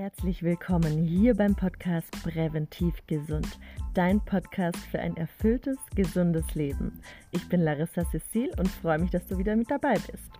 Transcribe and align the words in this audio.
Herzlich 0.00 0.42
willkommen 0.42 1.04
hier 1.04 1.34
beim 1.34 1.54
Podcast 1.54 2.10
Präventiv 2.22 3.06
Gesund, 3.06 3.58
dein 3.92 4.18
Podcast 4.24 4.78
für 4.90 4.98
ein 4.98 5.14
erfülltes, 5.18 5.76
gesundes 5.94 6.54
Leben. 6.54 7.02
Ich 7.32 7.46
bin 7.50 7.60
Larissa 7.60 8.06
Cecil 8.06 8.50
und 8.58 8.66
freue 8.66 8.98
mich, 8.98 9.10
dass 9.10 9.26
du 9.26 9.36
wieder 9.36 9.54
mit 9.54 9.70
dabei 9.70 9.92
bist. 10.10 10.30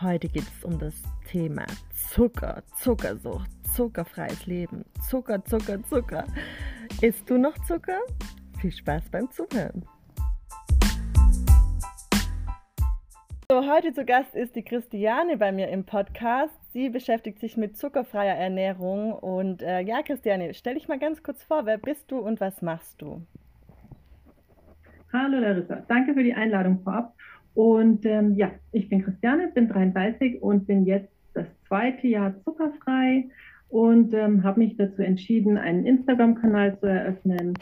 Heute 0.00 0.28
geht 0.28 0.44
es 0.44 0.64
um 0.64 0.78
das 0.78 0.94
Thema 1.26 1.66
Zucker, 1.94 2.62
Zuckersucht, 2.74 3.50
zuckerfreies 3.76 4.46
Leben, 4.46 4.82
Zucker, 5.06 5.44
Zucker, 5.44 5.84
Zucker. 5.90 6.24
Isst 7.02 7.28
du 7.28 7.36
noch 7.36 7.58
Zucker? 7.66 8.00
Viel 8.62 8.72
Spaß 8.72 9.10
beim 9.10 9.30
Zuhören. 9.30 9.84
So, 13.50 13.70
heute 13.70 13.92
zu 13.92 14.06
Gast 14.06 14.34
ist 14.34 14.56
die 14.56 14.64
Christiane 14.64 15.36
bei 15.36 15.52
mir 15.52 15.68
im 15.68 15.84
Podcast. 15.84 16.61
Sie 16.72 16.88
beschäftigt 16.88 17.38
sich 17.38 17.58
mit 17.58 17.76
zuckerfreier 17.76 18.34
Ernährung. 18.34 19.12
Und 19.12 19.62
äh, 19.62 19.80
ja, 19.80 20.02
Christiane, 20.02 20.54
stell 20.54 20.74
dich 20.74 20.88
mal 20.88 20.98
ganz 20.98 21.22
kurz 21.22 21.42
vor, 21.42 21.66
wer 21.66 21.76
bist 21.76 22.10
du 22.10 22.18
und 22.18 22.40
was 22.40 22.62
machst 22.62 23.02
du? 23.02 23.20
Hallo 25.12 25.38
Larissa, 25.38 25.84
danke 25.88 26.14
für 26.14 26.22
die 26.22 26.32
Einladung 26.32 26.80
vorab. 26.82 27.14
Und 27.52 28.06
ähm, 28.06 28.34
ja, 28.36 28.50
ich 28.72 28.88
bin 28.88 29.04
Christiane, 29.04 29.48
bin 29.48 29.68
33 29.68 30.40
und 30.40 30.66
bin 30.66 30.86
jetzt 30.86 31.12
das 31.34 31.46
zweite 31.68 32.06
Jahr 32.08 32.34
zuckerfrei 32.42 33.28
und 33.68 34.14
ähm, 34.14 34.42
habe 34.42 34.60
mich 34.60 34.74
dazu 34.78 35.02
entschieden, 35.02 35.58
einen 35.58 35.84
Instagram-Kanal 35.84 36.78
zu 36.80 36.86
eröffnen, 36.86 37.52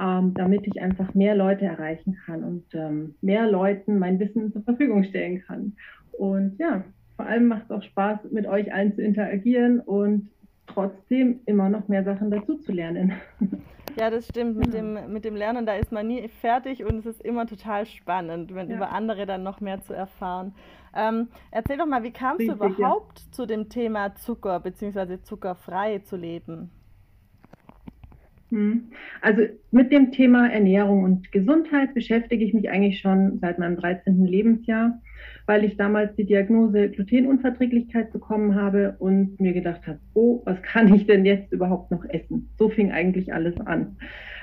ähm, 0.00 0.32
damit 0.32 0.66
ich 0.66 0.80
einfach 0.80 1.12
mehr 1.12 1.34
Leute 1.34 1.66
erreichen 1.66 2.16
kann 2.24 2.42
und 2.42 2.64
ähm, 2.72 3.16
mehr 3.20 3.46
Leuten 3.50 3.98
mein 3.98 4.18
Wissen 4.18 4.50
zur 4.54 4.62
Verfügung 4.62 5.04
stellen 5.04 5.42
kann. 5.46 5.74
Und 6.12 6.58
ja, 6.58 6.82
vor 7.16 7.26
allem 7.26 7.48
macht 7.48 7.64
es 7.64 7.70
auch 7.70 7.82
Spaß, 7.82 8.20
mit 8.30 8.46
euch 8.46 8.72
allen 8.72 8.94
zu 8.94 9.02
interagieren 9.02 9.80
und 9.80 10.30
trotzdem 10.66 11.40
immer 11.46 11.68
noch 11.68 11.88
mehr 11.88 12.04
Sachen 12.04 12.30
dazu 12.30 12.58
zu 12.58 12.72
lernen. 12.72 13.12
Ja, 13.98 14.10
das 14.10 14.26
stimmt. 14.28 14.58
Mit, 14.58 14.74
dem, 14.74 15.12
mit 15.12 15.24
dem 15.24 15.36
Lernen, 15.36 15.64
da 15.64 15.74
ist 15.74 15.90
man 15.90 16.06
nie 16.06 16.28
fertig 16.28 16.84
und 16.84 16.98
es 16.98 17.06
ist 17.06 17.22
immer 17.22 17.46
total 17.46 17.86
spannend, 17.86 18.54
wenn 18.54 18.68
ja. 18.68 18.76
über 18.76 18.92
andere 18.92 19.24
dann 19.24 19.42
noch 19.42 19.62
mehr 19.62 19.80
zu 19.80 19.94
erfahren. 19.94 20.52
Ähm, 20.94 21.28
erzähl 21.50 21.78
doch 21.78 21.86
mal, 21.86 22.02
wie 22.02 22.10
kamst 22.10 22.40
Richtig, 22.40 22.58
du 22.58 22.66
überhaupt 22.66 23.20
ja. 23.20 23.32
zu 23.32 23.46
dem 23.46 23.68
Thema 23.70 24.14
Zucker 24.14 24.60
bzw. 24.60 25.22
zuckerfrei 25.22 26.00
zu 26.00 26.16
leben? 26.16 26.70
Hm. 28.50 28.90
Also 29.22 29.42
mit 29.70 29.90
dem 29.90 30.12
Thema 30.12 30.48
Ernährung 30.48 31.02
und 31.02 31.32
Gesundheit 31.32 31.94
beschäftige 31.94 32.44
ich 32.44 32.54
mich 32.54 32.70
eigentlich 32.70 33.00
schon 33.00 33.38
seit 33.40 33.58
meinem 33.58 33.76
13. 33.76 34.24
Lebensjahr, 34.24 35.00
weil 35.46 35.64
ich 35.64 35.76
damals 35.76 36.14
die 36.16 36.24
Diagnose 36.24 36.90
Glutenunverträglichkeit 36.90 38.12
bekommen 38.12 38.54
habe 38.54 38.96
und 38.98 39.38
mir 39.40 39.52
gedacht 39.52 39.86
habe, 39.86 39.98
oh, 40.14 40.42
was 40.44 40.60
kann 40.62 40.92
ich 40.94 41.06
denn 41.06 41.24
jetzt 41.24 41.52
überhaupt 41.52 41.90
noch 41.90 42.04
essen? 42.04 42.50
So 42.58 42.68
fing 42.68 42.92
eigentlich 42.92 43.32
alles 43.32 43.58
an. 43.60 43.96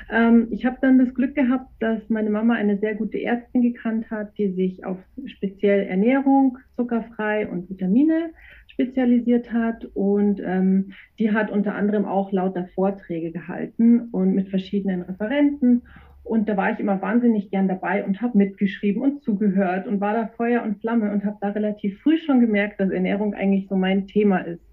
Ähm, 0.09 0.47
ich 0.51 0.65
habe 0.65 0.77
dann 0.81 0.99
das 0.99 1.13
Glück 1.13 1.35
gehabt, 1.35 1.69
dass 1.79 2.09
meine 2.09 2.29
Mama 2.29 2.53
eine 2.53 2.77
sehr 2.77 2.95
gute 2.95 3.21
Ärztin 3.21 3.61
gekannt 3.61 4.09
hat, 4.11 4.37
die 4.37 4.51
sich 4.53 4.85
auf 4.85 4.97
speziell 5.25 5.87
Ernährung, 5.87 6.57
zuckerfrei 6.75 7.47
und 7.47 7.69
Vitamine 7.69 8.31
spezialisiert 8.67 9.53
hat 9.53 9.85
und 9.93 10.41
ähm, 10.43 10.93
die 11.19 11.31
hat 11.31 11.51
unter 11.51 11.75
anderem 11.75 12.05
auch 12.05 12.31
lauter 12.31 12.67
Vorträge 12.73 13.31
gehalten 13.31 14.09
und 14.11 14.33
mit 14.33 14.49
verschiedenen 14.49 15.03
Referenten. 15.03 15.83
Und 16.23 16.47
da 16.47 16.55
war 16.55 16.71
ich 16.71 16.79
immer 16.79 17.01
wahnsinnig 17.01 17.51
gern 17.51 17.67
dabei 17.67 18.05
und 18.05 18.21
habe 18.21 18.37
mitgeschrieben 18.37 19.01
und 19.01 19.23
zugehört 19.23 19.87
und 19.87 19.99
war 19.99 20.13
da 20.13 20.27
Feuer 20.27 20.63
und 20.63 20.79
Flamme 20.79 21.11
und 21.11 21.25
habe 21.25 21.37
da 21.41 21.49
relativ 21.49 22.01
früh 22.01 22.17
schon 22.17 22.39
gemerkt, 22.39 22.79
dass 22.79 22.91
Ernährung 22.91 23.33
eigentlich 23.33 23.67
so 23.67 23.75
mein 23.75 24.07
Thema 24.07 24.37
ist. 24.39 24.63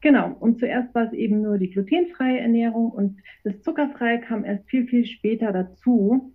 Genau, 0.00 0.34
und 0.40 0.58
zuerst 0.58 0.94
war 0.94 1.06
es 1.06 1.12
eben 1.12 1.42
nur 1.42 1.58
die 1.58 1.70
glutenfreie 1.70 2.40
Ernährung 2.40 2.90
und 2.90 3.18
das 3.44 3.60
Zuckerfreie 3.62 4.20
kam 4.20 4.44
erst 4.44 4.68
viel, 4.70 4.86
viel 4.86 5.04
später 5.04 5.52
dazu. 5.52 6.32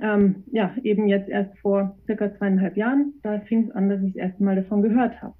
Ähm, 0.00 0.44
ja, 0.52 0.74
eben 0.82 1.08
jetzt 1.08 1.28
erst 1.28 1.58
vor 1.58 1.96
circa 2.06 2.32
zweieinhalb 2.36 2.76
Jahren, 2.76 3.14
da 3.22 3.40
fing 3.40 3.68
es 3.68 3.70
an, 3.74 3.88
dass 3.88 4.02
ich 4.02 4.12
das 4.12 4.22
erste 4.22 4.44
Mal 4.44 4.56
davon 4.56 4.82
gehört 4.82 5.20
habe. 5.22 5.34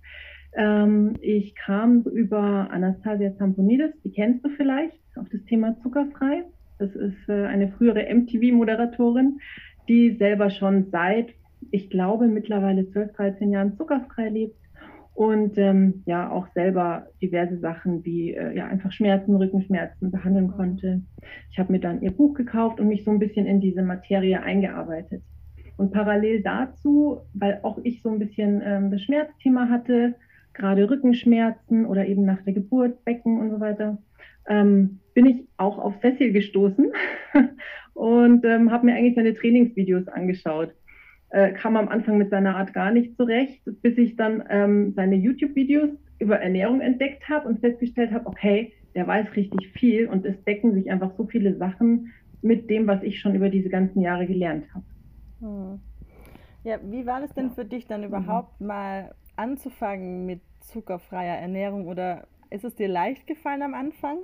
Ähm, 0.57 1.15
ich 1.21 1.55
kam 1.55 2.03
über 2.03 2.71
Anastasia 2.71 3.37
Zamponidis, 3.37 3.93
die 4.03 4.13
kennst 4.13 4.45
du 4.45 4.51
vielleicht, 4.51 4.99
auf 5.17 5.29
das 5.31 5.45
Thema 5.45 5.79
zuckerfrei. 5.81 6.45
Das 6.85 6.95
ist 6.95 7.29
äh, 7.29 7.47
eine 7.47 7.69
frühere 7.69 8.15
MTV-Moderatorin, 8.15 9.39
die 9.89 10.17
selber 10.19 10.51
schon 10.51 10.91
seit, 10.91 11.35
ich 11.71 11.89
glaube, 11.89 12.29
mittlerweile 12.29 12.91
12, 12.91 13.13
13 13.15 13.51
Jahren 13.51 13.75
zuckerfrei 13.77 14.29
lebt 14.29 14.57
und 15.15 15.57
ähm, 15.57 16.03
ja 16.05 16.31
auch 16.31 16.47
selber 16.53 17.07
diverse 17.23 17.57
Sachen 17.59 18.05
wie 18.05 18.35
äh, 18.35 18.55
ja 18.55 18.67
einfach 18.67 18.93
Schmerzen, 18.93 19.35
Rückenschmerzen 19.35 20.11
behandeln 20.11 20.49
konnte. 20.49 21.01
Ich 21.51 21.59
habe 21.59 21.73
mir 21.73 21.81
dann 21.81 22.03
ihr 22.03 22.11
Buch 22.11 22.35
gekauft 22.35 22.81
und 22.81 22.89
mich 22.89 23.05
so 23.05 23.11
ein 23.11 23.19
bisschen 23.19 23.47
in 23.47 23.61
diese 23.61 23.83
Materie 23.83 24.43
eingearbeitet. 24.43 25.23
Und 25.79 25.91
parallel 25.91 26.43
dazu, 26.43 27.21
weil 27.33 27.61
auch 27.63 27.79
ich 27.83 28.03
so 28.03 28.11
ein 28.11 28.19
bisschen 28.19 28.61
ähm, 28.63 28.91
das 28.91 29.01
Schmerzthema 29.03 29.71
hatte, 29.71 30.17
gerade 30.53 30.91
Rückenschmerzen 30.91 31.87
oder 31.87 32.07
eben 32.07 32.27
nach 32.27 32.43
der 32.43 32.53
Geburt, 32.53 33.05
Becken 33.07 33.41
und 33.41 33.51
so 33.51 33.61
weiter, 33.61 33.99
ähm, 34.49 35.01
bin 35.15 35.27
ich 35.27 35.49
auch 35.57 35.79
auf 35.79 35.95
Cecil 36.01 36.33
gestoßen 36.33 36.93
und 37.95 38.45
ähm, 38.45 38.71
habe 38.71 38.87
mir 38.87 38.95
eigentlich 38.95 39.15
seine 39.15 39.35
Trainingsvideos 39.35 40.09
angeschaut. 40.09 40.75
Äh, 41.31 41.53
kam 41.53 41.77
am 41.77 41.89
Anfang 41.89 42.19
mit 42.19 42.31
seiner 42.31 42.57
Art 42.57 42.75
gar 42.75 42.91
nicht 42.91 43.17
zurecht, 43.17 43.63
bis 43.83 43.97
ich 43.99 44.17
dann 44.17 44.45
ähm, 44.51 44.93
seine 44.95 45.17
YouTube-Videos 45.17 45.91
über 46.19 46.39
Ernährung 46.39 46.81
entdeckt 46.81 47.29
habe 47.29 47.49
und 47.49 47.61
festgestellt 47.61 48.13
habe, 48.13 48.27
okay, 48.27 48.73
der 48.95 49.07
weiß 49.07 49.35
richtig 49.35 49.69
viel 49.73 50.09
und 50.09 50.25
es 50.25 50.43
decken 50.45 50.75
sich 50.75 50.91
einfach 50.91 51.13
so 51.17 51.27
viele 51.27 51.57
Sachen 51.57 52.13
mit 52.43 52.71
dem, 52.71 52.87
was 52.87 53.03
ich 53.03 53.21
schon 53.21 53.35
über 53.35 53.49
diese 53.49 53.69
ganzen 53.69 54.01
Jahre 54.01 54.27
gelernt 54.27 54.67
habe. 54.75 54.85
Hm. 55.41 55.81
Ja, 56.63 56.79
wie 56.83 57.05
war 57.05 57.21
das 57.21 57.35
denn 57.35 57.51
für 57.51 57.65
dich 57.65 57.87
dann 57.87 58.05
überhaupt 58.05 58.61
mhm. 58.61 58.67
mal 58.69 59.15
anzufangen 59.37 60.25
mit 60.25 60.41
zuckerfreier 60.61 61.37
Ernährung 61.37 61.87
oder 61.87 62.27
ist 62.51 62.65
es 62.65 62.75
dir 62.75 62.89
leicht 62.89 63.27
gefallen 63.27 63.63
am 63.63 63.75
Anfang? 63.75 64.19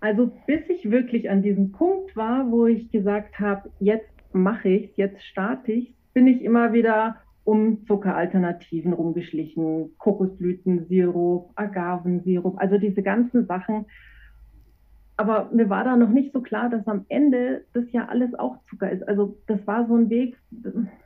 Also 0.00 0.30
bis 0.46 0.60
ich 0.68 0.90
wirklich 0.90 1.30
an 1.30 1.42
diesem 1.42 1.72
Punkt 1.72 2.16
war, 2.16 2.50
wo 2.50 2.66
ich 2.66 2.90
gesagt 2.90 3.38
habe, 3.40 3.70
jetzt 3.80 4.10
mache 4.32 4.68
ich 4.68 4.96
jetzt 4.96 5.22
starte 5.24 5.72
ich, 5.72 5.94
bin 6.12 6.26
ich 6.26 6.42
immer 6.42 6.72
wieder 6.72 7.16
um 7.44 7.86
Zuckeralternativen 7.86 8.92
rumgeschlichen, 8.92 9.96
Kokosblütensirup, 9.98 11.50
Agavensirup, 11.54 12.58
also 12.58 12.76
diese 12.76 13.02
ganzen 13.02 13.46
Sachen, 13.46 13.86
aber 15.16 15.48
mir 15.52 15.70
war 15.70 15.84
da 15.84 15.96
noch 15.96 16.10
nicht 16.10 16.32
so 16.32 16.42
klar, 16.42 16.68
dass 16.68 16.86
am 16.86 17.06
Ende 17.08 17.64
das 17.72 17.84
ja 17.92 18.06
alles 18.06 18.34
auch 18.34 18.58
Zucker 18.68 18.90
ist. 18.90 19.06
Also 19.08 19.38
das 19.46 19.66
war 19.66 19.86
so 19.86 19.96
ein 19.96 20.10
Weg, 20.10 20.36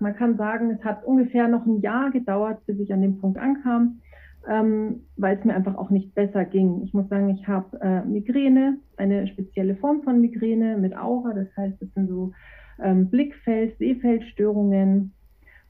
man 0.01 0.17
kann 0.17 0.37
sagen, 0.37 0.71
es 0.71 0.85
hat 0.85 1.05
ungefähr 1.05 1.47
noch 1.47 1.65
ein 1.65 1.81
Jahr 1.81 2.11
gedauert, 2.11 2.65
bis 2.67 2.81
ich 2.81 2.93
an 2.93 3.03
dem 3.03 3.21
Punkt 3.21 3.39
ankam, 3.39 4.01
ähm, 4.49 5.03
weil 5.17 5.39
es 5.39 5.45
mir 5.45 5.55
einfach 5.55 5.77
auch 5.77 5.91
nicht 5.91 6.15
besser 6.15 6.45
ging. 6.45 6.83
Ich 6.83 6.95
muss 6.95 7.09
sagen, 7.09 7.31
ich 7.31 7.47
habe 7.47 7.81
äh, 7.81 8.05
Migräne, 8.05 8.79
eine 8.97 9.27
spezielle 9.27 9.77
Form 9.77 10.03
von 10.03 10.21
Migräne 10.21 10.77
mit 10.79 10.97
Aura, 10.97 11.33
das 11.35 11.49
heißt, 11.57 11.81
es 11.83 11.93
sind 11.95 12.09
so 12.09 12.33
ähm, 12.83 13.11
Blickfeld-, 13.11 13.77
Sehfeldstörungen, 13.79 15.13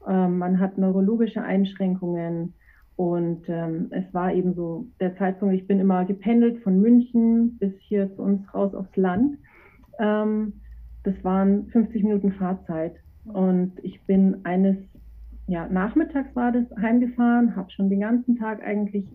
ähm, 0.07 0.37
man 0.37 0.59
hat 0.59 0.77
neurologische 0.77 1.41
Einschränkungen, 1.41 2.53
und 3.01 3.45
ähm, 3.47 3.87
es 3.89 4.03
war 4.13 4.31
eben 4.31 4.53
so 4.53 4.85
der 4.99 5.17
Zeitpunkt, 5.17 5.55
ich 5.55 5.65
bin 5.65 5.79
immer 5.79 6.05
gependelt 6.05 6.61
von 6.61 6.79
München 6.79 7.57
bis 7.57 7.73
hier 7.79 8.15
zu 8.15 8.21
uns 8.21 8.41
raus 8.53 8.75
aufs 8.75 8.95
Land. 8.95 9.39
Ähm, 9.97 10.53
das 11.03 11.15
waren 11.23 11.65
50 11.69 12.03
Minuten 12.03 12.33
Fahrzeit. 12.33 12.93
Und 13.25 13.73
ich 13.81 13.99
bin 14.03 14.45
eines, 14.45 14.77
ja, 15.51 15.67
nachmittags 15.67 16.33
war 16.33 16.53
das 16.53 16.63
heimgefahren, 16.81 17.57
habe 17.57 17.69
schon 17.71 17.89
den 17.89 17.99
ganzen 17.99 18.37
Tag 18.37 18.63
eigentlich 18.63 19.05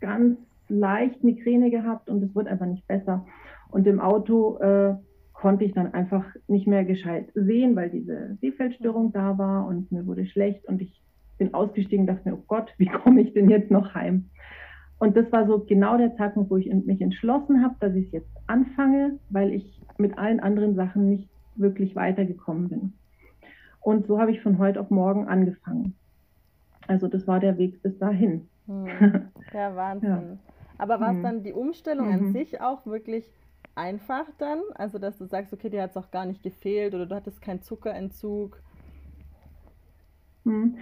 ganz 0.00 0.36
leicht 0.68 1.22
Migräne 1.22 1.70
gehabt 1.70 2.10
und 2.10 2.20
es 2.20 2.34
wird 2.34 2.48
einfach 2.48 2.66
nicht 2.66 2.84
besser. 2.88 3.24
Und 3.70 3.86
im 3.86 4.00
Auto 4.00 4.58
äh, 4.58 4.96
konnte 5.32 5.64
ich 5.64 5.72
dann 5.72 5.94
einfach 5.94 6.24
nicht 6.48 6.66
mehr 6.66 6.84
gescheit 6.84 7.28
sehen, 7.36 7.76
weil 7.76 7.90
diese 7.90 8.36
Sehfeldstörung 8.40 9.12
da 9.12 9.38
war 9.38 9.68
und 9.68 9.92
mir 9.92 10.04
wurde 10.04 10.26
schlecht 10.26 10.66
und 10.66 10.82
ich 10.82 11.00
bin 11.38 11.54
ausgestiegen, 11.54 12.08
dachte 12.08 12.28
mir, 12.28 12.36
oh 12.36 12.44
Gott, 12.48 12.74
wie 12.78 12.86
komme 12.86 13.20
ich 13.20 13.32
denn 13.32 13.48
jetzt 13.48 13.70
noch 13.70 13.94
heim? 13.94 14.30
Und 14.98 15.16
das 15.16 15.30
war 15.30 15.46
so 15.46 15.60
genau 15.60 15.96
der 15.96 16.16
Zeitpunkt, 16.16 16.50
wo 16.50 16.56
ich 16.56 16.72
mich 16.72 17.00
entschlossen 17.00 17.62
habe, 17.62 17.76
dass 17.78 17.94
ich 17.94 18.06
es 18.06 18.12
jetzt 18.12 18.36
anfange, 18.48 19.20
weil 19.30 19.52
ich 19.52 19.80
mit 19.96 20.18
allen 20.18 20.40
anderen 20.40 20.74
Sachen 20.74 21.08
nicht 21.08 21.28
wirklich 21.54 21.94
weitergekommen 21.94 22.68
bin. 22.68 22.92
Und 23.82 24.06
so 24.06 24.18
habe 24.18 24.30
ich 24.30 24.40
von 24.40 24.58
heute 24.58 24.80
auf 24.80 24.90
morgen 24.90 25.28
angefangen. 25.28 25.94
Also 26.86 27.08
das 27.08 27.26
war 27.26 27.40
der 27.40 27.58
Weg 27.58 27.82
bis 27.82 27.98
dahin. 27.98 28.48
Hm. 28.66 29.30
Ja, 29.52 29.76
Wahnsinn. 29.76 30.10
Ja. 30.10 30.52
Aber 30.78 30.98
war 30.98 31.10
es 31.10 31.16
hm. 31.16 31.22
dann 31.22 31.42
die 31.42 31.52
Umstellung 31.52 32.06
mhm. 32.06 32.12
an 32.12 32.32
sich 32.32 32.60
auch 32.60 32.86
wirklich 32.86 33.30
einfach 33.74 34.26
dann? 34.38 34.60
Also 34.74 34.98
dass 34.98 35.18
du 35.18 35.26
sagst, 35.26 35.52
okay, 35.52 35.68
dir 35.68 35.82
hat 35.82 35.90
es 35.90 35.96
auch 35.96 36.10
gar 36.10 36.24
nicht 36.24 36.42
gefehlt 36.42 36.94
oder 36.94 37.06
du 37.06 37.14
hattest 37.14 37.42
keinen 37.42 37.62
Zuckerentzug? 37.62 38.60
Hm 40.44 40.78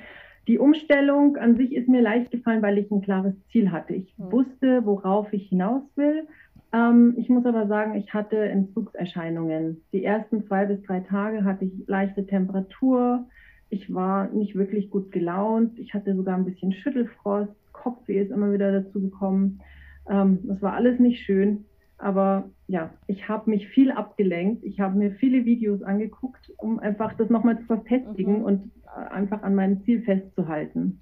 die 0.50 0.58
Umstellung 0.58 1.36
an 1.36 1.56
sich 1.56 1.74
ist 1.74 1.88
mir 1.88 2.02
leicht 2.02 2.32
gefallen, 2.32 2.60
weil 2.60 2.78
ich 2.78 2.90
ein 2.90 3.02
klares 3.02 3.34
Ziel 3.52 3.70
hatte. 3.70 3.94
Ich 3.94 4.12
mhm. 4.18 4.32
wusste, 4.32 4.84
worauf 4.84 5.32
ich 5.32 5.48
hinaus 5.48 5.82
will. 5.94 6.26
Ähm, 6.72 7.14
ich 7.16 7.28
muss 7.28 7.44
aber 7.46 7.66
sagen, 7.66 7.96
ich 7.96 8.12
hatte 8.14 8.36
Entzugserscheinungen. 8.36 9.82
Die 9.92 10.04
ersten 10.04 10.46
zwei 10.46 10.66
bis 10.66 10.82
drei 10.82 11.00
Tage 11.00 11.44
hatte 11.44 11.64
ich 11.64 11.72
leichte 11.86 12.26
Temperatur. 12.26 13.26
Ich 13.70 13.92
war 13.92 14.28
nicht 14.28 14.54
wirklich 14.54 14.90
gut 14.90 15.10
gelaunt. 15.12 15.78
Ich 15.78 15.94
hatte 15.94 16.14
sogar 16.14 16.36
ein 16.36 16.44
bisschen 16.44 16.72
Schüttelfrost. 16.72 17.52
Kopfweh 17.72 18.20
ist 18.20 18.30
immer 18.30 18.52
wieder 18.52 18.72
dazu 18.72 19.00
gekommen. 19.00 19.60
Ähm, 20.08 20.40
das 20.44 20.62
war 20.62 20.74
alles 20.74 20.98
nicht 21.00 21.24
schön. 21.24 21.64
Aber 21.98 22.50
ja, 22.66 22.90
ich 23.06 23.28
habe 23.28 23.50
mich 23.50 23.68
viel 23.68 23.90
abgelenkt. 23.90 24.64
Ich 24.64 24.80
habe 24.80 24.96
mir 24.96 25.12
viele 25.12 25.44
Videos 25.44 25.82
angeguckt, 25.82 26.50
um 26.56 26.78
einfach 26.78 27.12
das 27.14 27.28
nochmal 27.28 27.58
zu 27.58 27.64
verfestigen 27.66 28.38
mhm. 28.38 28.44
und 28.44 28.70
äh, 28.86 29.12
einfach 29.12 29.42
an 29.42 29.54
meinem 29.54 29.82
Ziel 29.84 30.02
festzuhalten. 30.02 31.00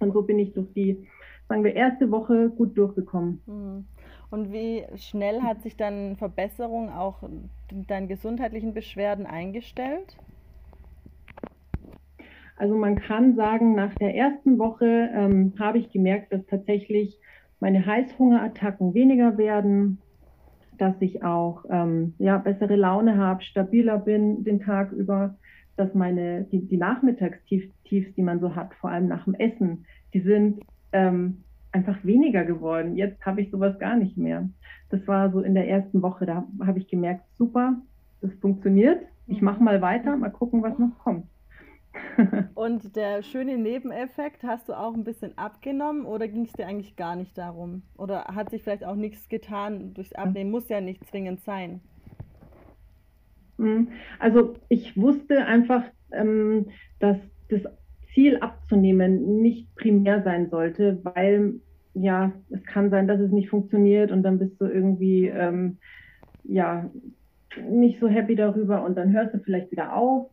Und 0.00 0.12
so 0.12 0.22
bin 0.22 0.38
ich 0.38 0.52
durch 0.52 0.72
die, 0.74 1.06
sagen 1.48 1.62
wir, 1.62 1.74
erste 1.74 2.10
Woche 2.10 2.50
gut 2.50 2.76
durchgekommen. 2.76 3.40
Mhm. 3.46 3.84
Und 4.30 4.52
wie 4.52 4.84
schnell 4.96 5.42
hat 5.42 5.62
sich 5.62 5.76
dann 5.76 6.16
Verbesserung 6.16 6.90
auch 6.90 7.22
deinen 7.70 8.08
gesundheitlichen 8.08 8.74
Beschwerden 8.74 9.26
eingestellt? 9.26 10.16
Also 12.56 12.76
man 12.76 12.96
kann 12.96 13.36
sagen, 13.36 13.74
nach 13.74 13.94
der 13.96 14.14
ersten 14.14 14.58
Woche 14.58 15.10
ähm, 15.12 15.54
habe 15.58 15.78
ich 15.78 15.90
gemerkt, 15.90 16.32
dass 16.32 16.44
tatsächlich 16.46 17.18
meine 17.60 17.84
Heißhungerattacken 17.84 18.94
weniger 18.94 19.38
werden, 19.38 20.02
dass 20.78 20.94
ich 21.00 21.22
auch 21.22 21.64
ähm, 21.70 22.14
ja, 22.18 22.38
bessere 22.38 22.76
Laune 22.76 23.16
habe, 23.16 23.42
stabiler 23.42 23.98
bin 23.98 24.44
den 24.44 24.60
Tag 24.60 24.92
über, 24.92 25.36
dass 25.76 25.94
meine, 25.94 26.44
die, 26.44 26.66
die 26.66 26.76
Nachmittagstiefs, 26.76 27.72
die 27.90 28.22
man 28.22 28.40
so 28.40 28.54
hat, 28.54 28.74
vor 28.74 28.90
allem 28.90 29.08
nach 29.08 29.24
dem 29.24 29.34
Essen, 29.34 29.86
die 30.12 30.20
sind 30.20 30.60
ähm, 30.92 31.43
einfach 31.74 31.96
weniger 32.04 32.44
geworden. 32.44 32.96
Jetzt 32.96 33.24
habe 33.26 33.40
ich 33.42 33.50
sowas 33.50 33.78
gar 33.78 33.96
nicht 33.96 34.16
mehr. 34.16 34.48
Das 34.90 35.06
war 35.08 35.30
so 35.32 35.40
in 35.40 35.54
der 35.54 35.68
ersten 35.68 36.02
Woche, 36.02 36.24
da 36.24 36.46
habe 36.64 36.78
ich 36.78 36.88
gemerkt, 36.88 37.24
super, 37.36 37.76
das 38.20 38.32
funktioniert. 38.40 39.02
Ich 39.26 39.42
mache 39.42 39.62
mal 39.62 39.82
weiter, 39.82 40.16
mal 40.16 40.30
gucken, 40.30 40.62
was 40.62 40.78
noch 40.78 40.96
kommt. 40.98 41.26
Und 42.54 42.96
der 42.96 43.22
schöne 43.22 43.56
Nebeneffekt, 43.56 44.44
hast 44.44 44.68
du 44.68 44.74
auch 44.74 44.94
ein 44.94 45.04
bisschen 45.04 45.36
abgenommen 45.36 46.06
oder 46.06 46.28
ging 46.28 46.44
es 46.44 46.52
dir 46.52 46.66
eigentlich 46.66 46.96
gar 46.96 47.16
nicht 47.16 47.36
darum? 47.36 47.82
Oder 47.96 48.24
hat 48.26 48.50
sich 48.50 48.62
vielleicht 48.62 48.84
auch 48.84 48.96
nichts 48.96 49.28
getan 49.28 49.94
durchs 49.94 50.12
Abnehmen? 50.12 50.50
Muss 50.50 50.68
ja 50.68 50.80
nicht 50.80 51.04
zwingend 51.08 51.40
sein. 51.42 51.80
Hm, 53.58 53.88
also 54.18 54.54
ich 54.68 54.96
wusste 54.96 55.46
einfach, 55.46 55.84
ähm, 56.12 56.66
dass 56.98 57.16
das 57.48 57.62
Ziel 58.12 58.38
abzunehmen 58.38 59.42
nicht 59.42 59.74
primär 59.74 60.22
sein 60.22 60.48
sollte, 60.48 61.00
weil 61.02 61.60
ja, 61.94 62.32
es 62.50 62.62
kann 62.64 62.90
sein, 62.90 63.08
dass 63.08 63.20
es 63.20 63.30
nicht 63.30 63.48
funktioniert 63.48 64.12
und 64.12 64.22
dann 64.22 64.38
bist 64.38 64.60
du 64.60 64.66
irgendwie 64.66 65.26
ähm, 65.28 65.78
ja 66.44 66.90
nicht 67.70 68.00
so 68.00 68.08
happy 68.08 68.34
darüber 68.34 68.84
und 68.84 68.96
dann 68.96 69.12
hörst 69.12 69.32
du 69.34 69.38
vielleicht 69.38 69.70
wieder 69.70 69.94
auf 69.96 70.28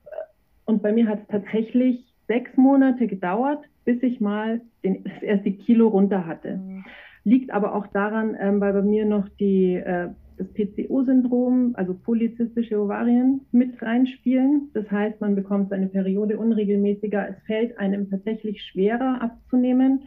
und 0.66 0.82
bei 0.82 0.92
mir 0.92 1.08
hat 1.08 1.20
es 1.22 1.28
tatsächlich 1.28 2.06
sechs 2.28 2.56
Monate 2.56 3.08
gedauert, 3.08 3.66
bis 3.84 4.02
ich 4.04 4.22
mal 4.22 4.62
den, 4.84 5.04
das 5.04 5.22
erste 5.22 5.52
Kilo 5.52 5.90
runter 5.90 6.26
hatte. 6.26 6.58
Mhm. 6.58 6.86
Liegt 7.24 7.52
aber 7.52 7.76
auch 7.76 7.88
daran, 7.88 8.38
ähm, 8.40 8.62
weil 8.62 8.74
bei 8.74 8.82
mir 8.82 9.06
noch 9.06 9.28
die, 9.40 9.76
äh, 9.76 10.08
das 10.38 10.48
PCO-Syndrom, 10.54 11.74
also 11.76 11.94
polyzystische 11.94 12.82
Ovarien, 12.82 13.42
mit 13.52 13.82
reinspielen. 13.82 14.70
Das 14.74 14.90
heißt, 14.90 15.22
man 15.22 15.36
bekommt 15.36 15.70
seine 15.70 15.88
Periode 15.88 16.38
unregelmäßiger. 16.38 17.30
Es 17.30 17.36
fällt 17.46 17.78
einem 17.78 18.10
tatsächlich 18.10 18.64
schwerer 18.64 19.22
abzunehmen. 19.22 20.04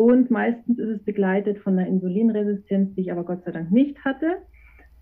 Und 0.00 0.30
meistens 0.30 0.78
ist 0.78 0.88
es 0.88 1.04
begleitet 1.04 1.58
von 1.58 1.78
einer 1.78 1.86
Insulinresistenz, 1.86 2.94
die 2.94 3.02
ich 3.02 3.12
aber 3.12 3.22
Gott 3.22 3.44
sei 3.44 3.50
Dank 3.50 3.70
nicht 3.70 4.02
hatte. 4.02 4.38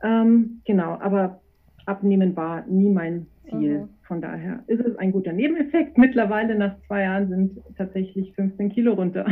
Ähm, 0.03 0.61
genau, 0.65 0.99
aber 0.99 1.41
abnehmen 1.87 2.35
war 2.35 2.67
nie 2.67 2.91
mein 2.91 3.29
Ziel. 3.49 3.83
Mhm. 3.83 3.89
Von 4.09 4.21
daher 4.21 4.65
ist 4.67 4.85
es 4.85 4.97
ein 4.97 5.13
guter 5.13 5.33
Nebeneffekt. 5.33 5.99
Mittlerweile 5.99 6.57
nach 6.57 6.75
zwei 6.89 7.03
Jahren 7.03 7.29
sind 7.29 7.61
tatsächlich 7.77 8.35
15 8.35 8.71
Kilo 8.71 8.95
runter. 8.95 9.25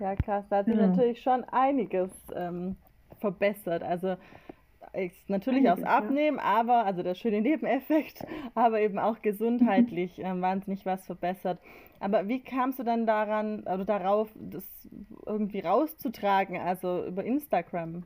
Ja, 0.00 0.14
krass. 0.14 0.44
Da 0.50 0.58
hat 0.58 0.66
sich 0.66 0.76
ja. 0.76 0.86
natürlich 0.86 1.22
schon 1.22 1.44
einiges 1.44 2.12
ähm, 2.36 2.76
verbessert. 3.20 3.82
Also 3.82 4.16
natürlich 5.28 5.68
einiges, 5.68 5.84
aus 5.84 5.90
Abnehmen, 5.90 6.38
aber, 6.38 6.84
also 6.84 7.02
der 7.02 7.14
schöne 7.14 7.40
Nebeneffekt, 7.40 8.24
aber 8.54 8.80
eben 8.80 8.98
auch 8.98 9.20
gesundheitlich 9.22 10.18
ähm, 10.22 10.40
wahnsinnig 10.40 10.84
was 10.86 11.04
verbessert. 11.06 11.58
Aber 12.00 12.28
wie 12.28 12.40
kamst 12.40 12.78
du 12.78 12.84
dann 12.84 13.06
daran, 13.06 13.60
oder 13.60 13.84
darauf, 13.84 14.28
das 14.34 14.64
irgendwie 15.26 15.60
rauszutragen, 15.60 16.56
also 16.58 17.04
über 17.06 17.24
Instagram? 17.24 18.04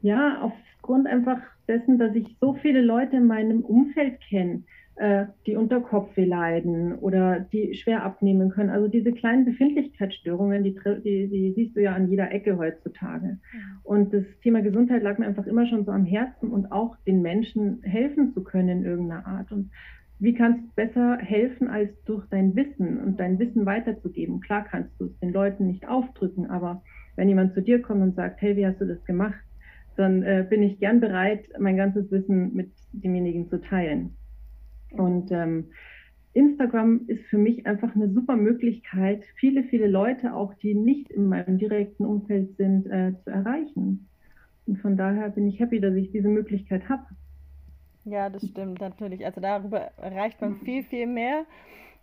Ja, 0.00 0.40
aufgrund 0.42 1.06
einfach 1.06 1.40
dessen, 1.66 1.98
dass 1.98 2.14
ich 2.14 2.36
so 2.40 2.54
viele 2.54 2.80
Leute 2.80 3.16
in 3.16 3.26
meinem 3.26 3.60
Umfeld 3.60 4.20
kenne, 4.20 4.62
äh, 4.98 5.26
die 5.46 5.56
unter 5.56 5.80
Kopfweh 5.80 6.24
leiden 6.24 6.94
oder 6.94 7.40
die 7.40 7.74
schwer 7.74 8.02
abnehmen 8.02 8.50
können. 8.50 8.70
Also 8.70 8.88
diese 8.88 9.12
kleinen 9.12 9.44
Befindlichkeitsstörungen, 9.44 10.64
die, 10.64 10.74
die, 11.04 11.28
die 11.28 11.52
siehst 11.54 11.76
du 11.76 11.82
ja 11.82 11.94
an 11.94 12.08
jeder 12.08 12.32
Ecke 12.32 12.58
heutzutage. 12.58 13.38
Und 13.84 14.12
das 14.12 14.24
Thema 14.42 14.60
Gesundheit 14.60 15.02
lag 15.02 15.18
mir 15.18 15.26
einfach 15.26 15.46
immer 15.46 15.66
schon 15.66 15.84
so 15.84 15.92
am 15.92 16.04
Herzen 16.04 16.50
und 16.50 16.72
auch 16.72 16.96
den 17.06 17.22
Menschen 17.22 17.80
helfen 17.82 18.32
zu 18.34 18.42
können 18.42 18.68
in 18.68 18.84
irgendeiner 18.84 19.26
Art. 19.26 19.52
Und 19.52 19.70
wie 20.18 20.34
kannst 20.34 20.64
du 20.64 20.74
besser 20.74 21.18
helfen, 21.18 21.68
als 21.68 21.90
durch 22.04 22.26
dein 22.28 22.56
Wissen 22.56 22.98
und 22.98 23.20
dein 23.20 23.38
Wissen 23.38 23.66
weiterzugeben? 23.66 24.40
Klar 24.40 24.64
kannst 24.64 24.98
du 24.98 25.06
es 25.06 25.18
den 25.20 25.32
Leuten 25.32 25.66
nicht 25.68 25.86
aufdrücken, 25.86 26.50
aber 26.50 26.82
wenn 27.14 27.28
jemand 27.28 27.54
zu 27.54 27.62
dir 27.62 27.82
kommt 27.82 28.02
und 28.02 28.16
sagt, 28.16 28.40
hey, 28.42 28.56
wie 28.56 28.66
hast 28.66 28.80
du 28.80 28.84
das 28.84 29.04
gemacht? 29.04 29.38
Dann 29.98 30.22
äh, 30.22 30.46
bin 30.48 30.62
ich 30.62 30.78
gern 30.78 31.00
bereit, 31.00 31.48
mein 31.58 31.76
ganzes 31.76 32.10
Wissen 32.10 32.54
mit 32.54 32.70
demjenigen 32.92 33.48
zu 33.48 33.60
teilen. 33.60 34.16
Und 34.90 35.30
ähm, 35.32 35.66
Instagram 36.34 37.02
ist 37.08 37.24
für 37.26 37.38
mich 37.38 37.66
einfach 37.66 37.94
eine 37.94 38.08
super 38.10 38.36
Möglichkeit, 38.36 39.24
viele, 39.36 39.64
viele 39.64 39.88
Leute, 39.88 40.34
auch 40.34 40.54
die 40.54 40.74
nicht 40.74 41.10
in 41.10 41.26
meinem 41.26 41.58
direkten 41.58 42.04
Umfeld 42.04 42.56
sind, 42.56 42.86
äh, 42.86 43.12
zu 43.24 43.30
erreichen. 43.30 44.08
Und 44.66 44.78
von 44.78 44.96
daher 44.96 45.30
bin 45.30 45.48
ich 45.48 45.58
happy, 45.58 45.80
dass 45.80 45.94
ich 45.94 46.10
diese 46.12 46.28
Möglichkeit 46.28 46.88
habe. 46.88 47.04
Ja, 48.04 48.30
das 48.30 48.46
stimmt 48.46 48.80
natürlich. 48.80 49.24
Also 49.26 49.40
darüber 49.40 49.90
erreicht 49.96 50.40
man 50.40 50.56
viel, 50.60 50.82
viel 50.84 51.06
mehr. 51.06 51.44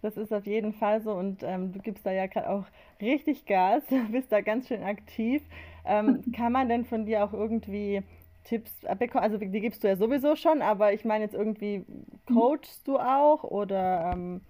Das 0.02 0.18
ist 0.18 0.34
auf 0.34 0.46
jeden 0.46 0.74
Fall 0.74 1.02
so 1.02 1.14
und 1.14 1.42
ähm, 1.42 1.72
du 1.72 1.80
gibst 1.80 2.06
da 2.06 2.12
ja 2.12 2.28
gerade 2.28 2.50
auch 2.50 2.66
richtig 3.02 3.46
Gas, 3.46 3.84
bist 4.12 4.32
da 4.32 4.42
ganz 4.42 4.68
schön 4.68 4.84
aktiv. 4.84 5.42
Ähm, 5.86 6.22
kann 6.36 6.52
man 6.52 6.70
denn 6.70 6.86
von 6.86 7.06
dir 7.06 7.24
auch 7.24 7.34
irgendwie 7.34 8.02
Tipps 8.44 8.72
bekommen? 9.00 9.24
Also 9.24 9.38
die 9.38 9.62
gibst 9.62 9.84
du 9.84 9.88
ja 9.88 9.96
sowieso 9.96 10.36
schon, 10.36 10.62
aber 10.62 10.94
ich 10.94 11.06
meine 11.06 11.24
jetzt 11.24 11.36
irgendwie 11.36 11.86
coachst 12.28 12.88
du 12.88 12.98
auch 12.98 13.44
oder 13.44 14.12
ähm, 14.14 14.42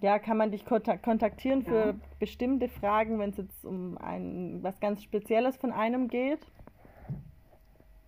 ja, 0.00 0.18
kann 0.18 0.36
man 0.36 0.50
dich 0.50 0.64
kontaktieren 0.64 1.62
für 1.62 1.86
ja. 1.86 1.94
bestimmte 2.18 2.68
Fragen, 2.68 3.18
wenn 3.18 3.30
es 3.30 3.36
jetzt 3.36 3.64
um 3.64 3.98
ein 3.98 4.58
was 4.62 4.80
ganz 4.80 5.02
Spezielles 5.02 5.56
von 5.56 5.72
einem 5.72 6.08
geht? 6.08 6.40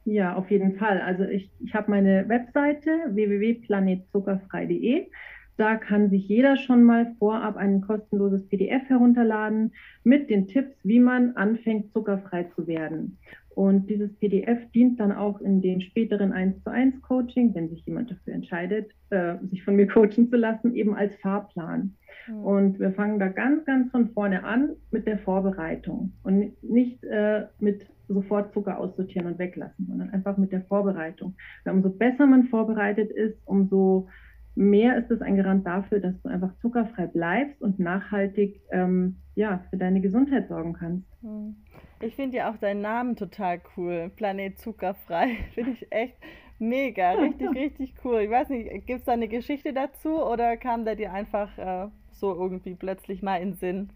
Ja, 0.04 0.34
auf 0.34 0.50
jeden 0.50 0.76
Fall. 0.76 1.00
Also 1.00 1.24
ich, 1.24 1.50
ich 1.60 1.74
habe 1.74 1.90
meine 1.90 2.28
Webseite 2.28 2.90
www.planetzuckerfrei.de. 3.08 5.06
Da 5.56 5.76
kann 5.76 6.10
sich 6.10 6.28
jeder 6.28 6.56
schon 6.56 6.82
mal 6.82 7.14
vorab 7.18 7.56
ein 7.56 7.82
kostenloses 7.82 8.46
PDF 8.48 8.88
herunterladen 8.88 9.72
mit 10.02 10.30
den 10.30 10.48
Tipps, 10.48 10.76
wie 10.82 11.00
man 11.00 11.36
anfängt, 11.36 11.92
zuckerfrei 11.92 12.44
zu 12.56 12.66
werden. 12.66 13.18
Und 13.54 13.90
dieses 13.90 14.12
PDF 14.14 14.58
dient 14.72 14.98
dann 14.98 15.12
auch 15.12 15.40
in 15.40 15.60
den 15.60 15.80
späteren 15.82 16.32
1 16.32 16.62
zu 16.62 16.70
1 16.70 17.02
Coaching, 17.02 17.54
wenn 17.54 17.68
sich 17.68 17.84
jemand 17.84 18.10
dafür 18.10 18.32
entscheidet, 18.32 18.90
äh, 19.10 19.34
sich 19.50 19.62
von 19.62 19.76
mir 19.76 19.86
coachen 19.86 20.30
zu 20.30 20.36
lassen, 20.36 20.74
eben 20.74 20.94
als 20.94 21.14
Fahrplan. 21.16 21.94
Mhm. 22.28 22.44
Und 22.44 22.80
wir 22.80 22.92
fangen 22.92 23.18
da 23.18 23.28
ganz, 23.28 23.64
ganz 23.64 23.90
von 23.90 24.08
vorne 24.10 24.44
an 24.44 24.70
mit 24.90 25.06
der 25.06 25.18
Vorbereitung 25.18 26.12
und 26.22 26.52
nicht 26.62 27.04
äh, 27.04 27.46
mit 27.58 27.86
sofort 28.08 28.52
Zucker 28.52 28.78
aussortieren 28.78 29.26
und 29.26 29.38
weglassen, 29.38 29.86
sondern 29.86 30.10
einfach 30.10 30.36
mit 30.36 30.52
der 30.52 30.62
Vorbereitung. 30.62 31.34
Weil 31.64 31.74
umso 31.74 31.90
besser 31.90 32.26
man 32.26 32.44
vorbereitet 32.44 33.10
ist, 33.10 33.36
umso 33.44 34.08
mehr 34.54 34.96
ist 34.96 35.10
es 35.10 35.22
ein 35.22 35.36
Garant 35.36 35.66
dafür, 35.66 36.00
dass 36.00 36.20
du 36.22 36.28
einfach 36.28 36.54
zuckerfrei 36.60 37.06
bleibst 37.06 37.60
und 37.62 37.78
nachhaltig 37.78 38.60
ähm, 38.70 39.16
ja, 39.34 39.64
für 39.70 39.76
deine 39.76 40.00
Gesundheit 40.00 40.48
sorgen 40.48 40.74
kannst. 40.74 41.06
Hm. 41.22 41.56
Ich 42.00 42.16
finde 42.16 42.38
ja 42.38 42.50
auch 42.50 42.56
deinen 42.56 42.80
Namen 42.80 43.16
total 43.16 43.60
cool. 43.76 44.10
Planet 44.16 44.58
Zuckerfrei. 44.58 45.36
finde 45.54 45.72
ich 45.72 45.86
echt 45.90 46.16
mega. 46.58 47.12
Richtig, 47.12 47.50
richtig 47.54 47.94
cool. 48.04 48.20
Ich 48.20 48.30
weiß 48.30 48.50
nicht, 48.50 48.86
gibt 48.86 49.00
es 49.00 49.04
da 49.04 49.12
eine 49.12 49.28
Geschichte 49.28 49.72
dazu 49.72 50.22
oder 50.22 50.56
kam 50.56 50.84
der 50.84 50.96
dir 50.96 51.12
einfach 51.12 51.56
äh, 51.58 51.88
so 52.10 52.34
irgendwie 52.34 52.74
plötzlich 52.74 53.22
mal 53.22 53.36
in 53.36 53.50
den 53.50 53.56
Sinn? 53.56 53.90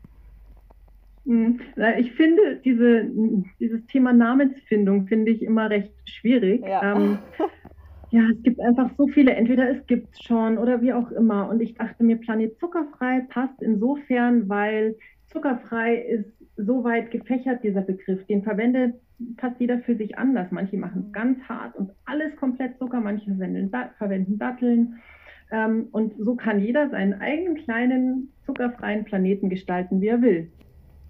Hm. 1.27 1.61
Ich 1.99 2.13
finde 2.13 2.61
diese, 2.65 3.11
dieses 3.59 3.85
Thema 3.87 4.13
Namensfindung 4.13 5.09
finde 5.09 5.33
ich 5.33 5.43
immer 5.43 5.69
recht 5.69 5.93
schwierig. 6.09 6.65
Ja. 6.65 6.95
Ähm, 6.95 7.19
Ja, 8.11 8.23
es 8.31 8.43
gibt 8.43 8.61
einfach 8.61 8.91
so 8.97 9.09
viele. 9.09 9.35
Entweder 9.35 9.71
es 9.71 9.85
gibt 9.87 10.15
es 10.15 10.23
schon 10.23 10.59
oder 10.59 10.81
wie 10.81 10.93
auch 10.93 11.11
immer. 11.11 11.49
Und 11.49 11.61
ich 11.61 11.75
dachte 11.75 12.05
mir, 12.05 12.17
Planet 12.17 12.59
Zuckerfrei 12.59 13.27
passt 13.29 13.61
insofern, 13.61 14.49
weil 14.49 14.97
zuckerfrei 15.27 15.97
ist 15.97 16.33
so 16.57 16.85
weit 16.85 17.11
gefächert, 17.11 17.63
dieser 17.63 17.83
Begriff. 17.83 18.25
Den 18.27 18.43
verwendet 18.43 18.95
fast 19.39 19.61
jeder 19.61 19.79
für 19.81 19.97
sich 19.97 20.17
anders. 20.19 20.51
Manche 20.51 20.77
machen 20.77 21.05
es 21.07 21.13
ganz 21.13 21.39
hart 21.49 21.75
und 21.77 21.91
alles 22.05 22.37
komplett 22.37 22.79
Zucker, 22.79 23.01
manche 23.01 23.27
verwenden, 23.27 23.71
verwenden 23.99 24.39
Datteln. 24.39 25.03
Ähm, 25.51 25.89
und 25.93 26.15
so 26.19 26.35
kann 26.37 26.61
jeder 26.61 26.91
seinen 26.91 27.21
eigenen 27.21 27.57
kleinen 27.57 28.33
zuckerfreien 28.45 29.05
Planeten 29.05 29.49
gestalten, 29.49 30.01
wie 30.01 30.09
er 30.09 30.23
will. 30.23 30.51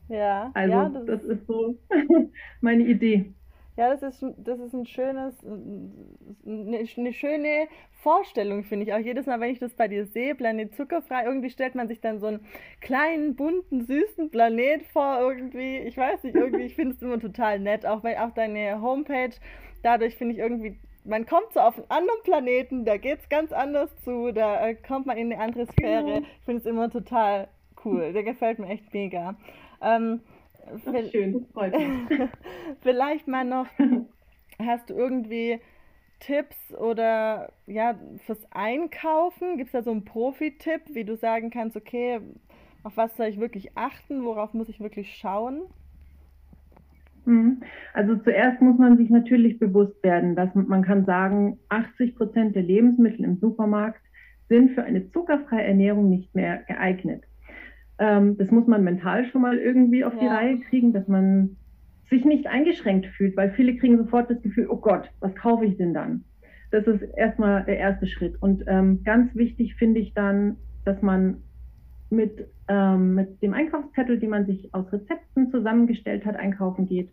Ja, 0.08 0.50
also 0.54 0.72
ja, 0.72 0.88
das, 0.88 1.06
das 1.06 1.24
ist 1.24 1.46
so 1.46 1.78
meine 2.60 2.84
Idee. 2.84 3.34
Ja, 3.76 3.94
das 3.94 4.02
ist, 4.02 4.24
das 4.38 4.58
ist 4.58 4.72
ein 4.72 4.86
schönes, 4.86 5.34
eine, 5.44 6.78
eine 6.96 7.12
schöne 7.12 7.68
Vorstellung, 8.02 8.64
finde 8.64 8.86
ich. 8.86 8.94
Auch 8.94 8.98
jedes 8.98 9.26
Mal, 9.26 9.38
wenn 9.40 9.50
ich 9.50 9.58
das 9.58 9.74
bei 9.74 9.86
dir 9.86 10.06
sehe, 10.06 10.34
Planet 10.34 10.74
Zuckerfrei, 10.74 11.24
irgendwie 11.24 11.50
stellt 11.50 11.74
man 11.74 11.86
sich 11.86 12.00
dann 12.00 12.18
so 12.18 12.26
einen 12.26 12.46
kleinen, 12.80 13.36
bunten, 13.36 13.84
süßen 13.84 14.30
Planet 14.30 14.82
vor, 14.86 15.18
irgendwie. 15.20 15.78
Ich 15.78 15.96
weiß 15.96 16.22
nicht, 16.24 16.36
irgendwie, 16.36 16.64
ich 16.64 16.74
finde 16.74 16.94
es 16.94 17.02
immer 17.02 17.20
total 17.20 17.58
nett. 17.58 17.84
Auch, 17.84 18.02
weil, 18.02 18.16
auch 18.16 18.30
deine 18.30 18.80
Homepage, 18.80 19.34
dadurch 19.82 20.16
finde 20.16 20.34
ich 20.34 20.40
irgendwie, 20.40 20.78
man 21.04 21.26
kommt 21.26 21.52
so 21.52 21.60
auf 21.60 21.76
einen 21.76 21.90
anderen 21.90 22.22
Planeten, 22.24 22.84
da 22.84 22.96
geht 22.96 23.20
es 23.20 23.28
ganz 23.28 23.52
anders 23.52 23.90
zu, 24.02 24.32
da 24.32 24.68
äh, 24.68 24.74
kommt 24.74 25.06
man 25.06 25.18
in 25.18 25.32
eine 25.32 25.42
andere 25.42 25.66
Sphäre. 25.66 26.04
Genau. 26.04 26.18
Ich 26.18 26.44
finde 26.44 26.60
es 26.60 26.66
immer 26.66 26.90
total 26.90 27.48
cool. 27.84 28.12
Der 28.12 28.22
gefällt 28.22 28.58
mir 28.58 28.68
echt 28.68 28.92
mega. 28.92 29.36
Ähm, 29.82 30.20
schön, 31.10 31.32
das 31.32 31.50
freut 31.52 31.72
mich. 31.72 32.28
Vielleicht 32.80 33.28
mal 33.28 33.44
noch, 33.44 33.66
hast 34.58 34.90
du 34.90 34.94
irgendwie 34.94 35.60
Tipps 36.20 36.56
oder 36.74 37.52
ja, 37.66 37.94
fürs 38.24 38.44
Einkaufen? 38.50 39.56
Gibt 39.56 39.68
es 39.68 39.72
da 39.72 39.82
so 39.82 39.90
einen 39.90 40.04
Profi-Tipp, 40.04 40.82
wie 40.92 41.04
du 41.04 41.16
sagen 41.16 41.50
kannst, 41.50 41.76
okay, 41.76 42.20
auf 42.82 42.96
was 42.96 43.16
soll 43.16 43.26
ich 43.26 43.40
wirklich 43.40 43.76
achten, 43.76 44.24
worauf 44.24 44.54
muss 44.54 44.68
ich 44.68 44.80
wirklich 44.80 45.16
schauen? 45.16 45.62
Mhm. 47.26 47.62
Also 47.92 48.16
zuerst 48.16 48.62
muss 48.62 48.78
man 48.78 48.96
sich 48.96 49.10
natürlich 49.10 49.58
bewusst 49.58 50.02
werden, 50.02 50.36
dass 50.36 50.54
man 50.54 50.82
kann 50.82 51.04
sagen, 51.04 51.58
80 51.68 52.14
Prozent 52.14 52.54
der 52.54 52.62
Lebensmittel 52.62 53.24
im 53.24 53.38
Supermarkt 53.38 54.00
sind 54.48 54.72
für 54.72 54.84
eine 54.84 55.10
zuckerfreie 55.10 55.64
Ernährung 55.64 56.08
nicht 56.08 56.34
mehr 56.34 56.58
geeignet. 56.68 57.24
Ähm, 57.98 58.36
das 58.36 58.50
muss 58.50 58.66
man 58.66 58.84
mental 58.84 59.26
schon 59.26 59.42
mal 59.42 59.58
irgendwie 59.58 60.04
auf 60.04 60.16
die 60.18 60.26
Reihe 60.26 60.58
kriegen, 60.60 60.92
dass 60.92 61.08
man 61.08 61.56
sich 62.10 62.24
nicht 62.24 62.46
eingeschränkt 62.46 63.06
fühlt, 63.16 63.36
weil 63.36 63.50
viele 63.52 63.76
kriegen 63.76 63.98
sofort 63.98 64.30
das 64.30 64.40
Gefühl, 64.42 64.68
oh 64.68 64.76
Gott, 64.76 65.10
was 65.20 65.34
kaufe 65.34 65.64
ich 65.64 65.76
denn 65.76 65.94
dann? 65.94 66.24
Das 66.70 66.86
ist 66.86 67.02
erstmal 67.16 67.64
der 67.64 67.78
erste 67.78 68.06
Schritt. 68.06 68.40
Und 68.40 68.64
ähm, 68.66 69.02
ganz 69.04 69.34
wichtig 69.34 69.74
finde 69.76 70.00
ich 70.00 70.14
dann, 70.14 70.56
dass 70.84 71.00
man 71.02 71.42
mit, 72.10 72.48
ähm, 72.68 73.14
mit 73.14 73.42
dem 73.42 73.54
Einkaufszettel, 73.54 74.18
den 74.18 74.30
man 74.30 74.46
sich 74.46 74.72
aus 74.74 74.92
Rezepten 74.92 75.50
zusammengestellt 75.50 76.24
hat, 76.24 76.36
einkaufen 76.36 76.86
geht. 76.86 77.10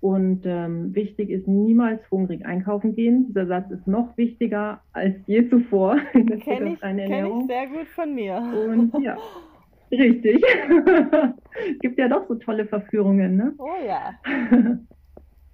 Und 0.00 0.42
ähm, 0.44 0.92
wichtig 0.94 1.30
ist, 1.30 1.46
niemals 1.46 2.00
hungrig 2.10 2.44
einkaufen 2.44 2.96
gehen. 2.96 3.26
Dieser 3.28 3.46
Satz 3.46 3.70
ist 3.70 3.86
noch 3.86 4.16
wichtiger 4.16 4.80
als 4.92 5.14
je 5.26 5.48
zuvor 5.48 5.96
in 6.12 6.26
der 6.26 6.38
Kenn 6.38 6.66
ich, 6.66 6.80
kenn 6.80 6.98
ich 6.98 7.46
sehr 7.46 7.66
gut 7.68 7.86
von 7.94 8.12
mir. 8.14 8.42
Und 8.68 8.92
ja. 9.04 9.16
Richtig. 9.92 10.42
es 10.42 11.78
gibt 11.80 11.98
ja 11.98 12.08
doch 12.08 12.26
so 12.26 12.34
tolle 12.36 12.66
Verführungen, 12.66 13.36
ne? 13.36 13.54
Oh 13.58 13.76
ja. 13.86 14.14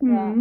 ja. 0.00 0.34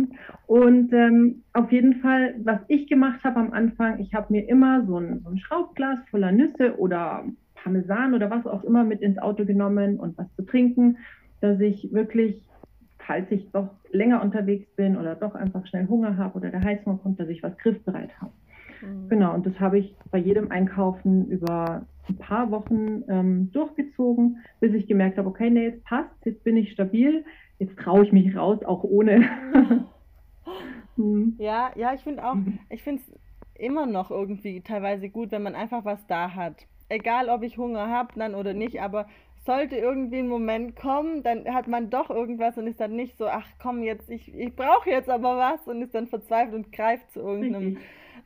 Und 0.46 0.94
ähm, 0.94 1.44
auf 1.54 1.72
jeden 1.72 1.96
Fall, 2.02 2.36
was 2.44 2.60
ich 2.68 2.88
gemacht 2.88 3.24
habe 3.24 3.40
am 3.40 3.52
Anfang, 3.54 4.00
ich 4.00 4.14
habe 4.14 4.32
mir 4.32 4.48
immer 4.48 4.86
so 4.86 5.00
ein, 5.00 5.22
so 5.24 5.30
ein 5.30 5.40
Schraubglas 5.40 6.00
voller 6.12 6.32
Nüsse 6.32 6.78
oder 6.78 7.26
Parmesan 7.56 8.14
oder 8.14 8.30
was 8.30 8.46
auch 8.46 8.64
immer 8.64 8.84
mit 8.84 9.02
ins 9.02 9.18
Auto 9.18 9.46
genommen 9.46 10.00
und 10.00 10.16
was 10.18 10.32
zu 10.36 10.44
trinken, 10.44 10.98
dass 11.42 11.60
ich 11.60 11.92
wirklich, 11.92 12.44
falls 13.00 13.32
ich 13.32 13.52
doch 13.52 13.70
länger 13.92 14.22
unterwegs 14.22 14.70
bin 14.76 14.96
oder 14.96 15.16
doch 15.16 15.34
einfach 15.34 15.66
schnell 15.66 15.88
Hunger 15.88 16.18
habe 16.18 16.38
oder 16.38 16.50
der 16.50 16.64
Heißhunger 16.64 17.00
kommt, 17.00 17.20
dass 17.20 17.30
ich 17.30 17.42
was 17.42 17.58
griffbereit 17.58 18.12
habe. 18.22 18.32
Mhm. 18.82 19.10
Genau, 19.10 19.34
und 19.34 19.46
das 19.46 19.60
habe 19.60 19.80
ich 19.80 19.96
bei 20.12 20.18
jedem 20.18 20.52
Einkaufen 20.52 21.28
über 21.30 21.86
ein 22.08 22.18
paar 22.18 22.52
Wochen 22.52 23.04
ähm, 23.10 23.52
durchgezogen, 23.52 24.44
bis 24.60 24.74
ich 24.74 24.88
gemerkt 24.88 25.18
habe, 25.18 25.30
okay, 25.30 25.50
nee, 25.50 25.66
jetzt 25.66 25.84
passt, 25.84 26.14
jetzt 26.26 26.44
bin 26.44 26.58
ich 26.58 26.72
stabil, 26.72 27.26
jetzt 27.60 27.78
traue 27.78 28.06
ich 28.06 28.12
mich 28.12 28.36
raus, 28.36 28.64
auch 28.64 28.84
ohne. 28.84 29.28
mhm. 30.96 31.36
Ja, 31.38 31.72
ja, 31.76 31.94
ich 31.94 32.02
finde 32.02 32.26
auch, 32.26 32.36
mhm. 32.36 32.60
ich 32.70 32.84
finde 32.84 33.02
es 33.02 33.20
immer 33.60 33.86
noch 33.86 34.12
irgendwie 34.12 34.62
teilweise 34.62 35.10
gut, 35.10 35.32
wenn 35.32 35.44
man 35.44 35.56
einfach 35.56 35.84
was 35.86 36.06
da 36.08 36.34
hat. 36.34 36.56
Egal, 36.90 37.30
ob 37.30 37.44
ich 37.44 37.58
Hunger 37.58 37.90
habe 37.90 38.14
dann 38.16 38.36
oder 38.36 38.54
nicht, 38.54 38.82
aber 38.82 39.08
sollte 39.46 39.78
irgendwie 39.78 40.20
ein 40.20 40.28
Moment 40.28 40.76
kommen, 40.76 41.24
dann 41.24 41.46
hat 41.54 41.68
man 41.68 41.90
doch 41.90 42.10
irgendwas 42.10 42.58
und 42.58 42.68
ist 42.68 42.80
dann 42.80 42.96
nicht 42.96 43.18
so, 43.18 43.28
ach 43.28 43.48
komm, 43.62 43.82
jetzt, 43.82 44.10
ich, 44.10 44.34
ich 44.36 44.56
brauche 44.56 44.90
jetzt 44.90 45.10
aber 45.10 45.38
was 45.38 45.68
und 45.68 45.82
ist 45.82 45.96
dann 45.96 46.08
verzweifelt 46.08 46.54
und 46.54 46.72
greift 46.72 47.12
zu 47.12 47.22
irgendeinem. 47.22 47.78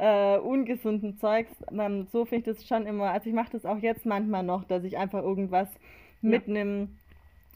Äh, 0.01 0.39
ungesunden 0.39 1.15
Zeugs. 1.19 1.51
Ähm, 1.71 2.07
so 2.11 2.25
finde 2.25 2.49
ich 2.49 2.57
das 2.57 2.67
schon 2.67 2.87
immer. 2.87 3.11
Also 3.11 3.29
ich 3.29 3.35
mache 3.35 3.51
das 3.51 3.67
auch 3.67 3.77
jetzt 3.77 4.03
manchmal 4.03 4.41
noch, 4.41 4.63
dass 4.63 4.83
ich 4.83 4.97
einfach 4.97 5.21
irgendwas 5.21 5.69
ja. 6.23 6.29
mitnehme. 6.29 6.87